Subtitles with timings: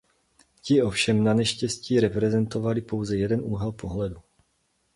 [0.63, 4.21] Ti ovšem naneštěstí reprezentovali pouze jeden úhel pohledu.